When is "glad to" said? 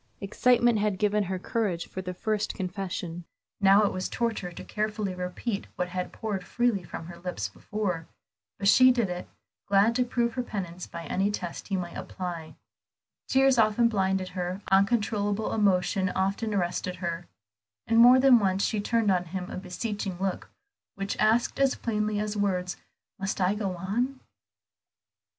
9.67-10.03